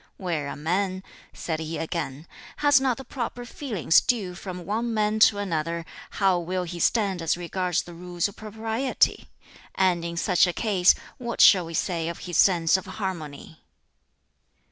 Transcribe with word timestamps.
"Where 0.17 0.47
a 0.47 0.55
man," 0.55 1.03
said 1.31 1.59
he 1.59 1.77
again, 1.77 2.25
"has 2.57 2.81
not 2.81 2.97
the 2.97 3.03
proper 3.05 3.45
feelings 3.45 4.01
due 4.01 4.33
from 4.33 4.65
one 4.65 4.95
man 4.95 5.19
to 5.29 5.37
another, 5.37 5.85
how 6.17 6.39
will 6.39 6.63
he 6.63 6.79
stand 6.79 7.21
as 7.21 7.37
regards 7.37 7.83
the 7.83 7.93
Rules 7.93 8.27
of 8.27 8.35
Propriety? 8.35 9.27
And 9.75 10.03
in 10.03 10.17
such 10.17 10.47
a 10.47 10.53
case, 10.53 10.95
what 11.19 11.39
shall 11.39 11.67
we 11.67 11.75
say 11.75 12.09
of 12.09 12.17
his 12.25 12.37
sense 12.37 12.77
of 12.77 12.87
harmony?" 12.87 13.61